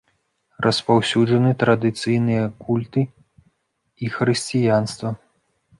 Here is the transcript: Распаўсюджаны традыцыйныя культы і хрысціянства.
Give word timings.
Распаўсюджаны 0.65 1.51
традыцыйныя 1.65 2.43
культы 2.65 3.01
і 4.05 4.13
хрысціянства. 4.17 5.09